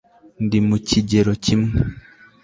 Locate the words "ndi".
0.45-0.59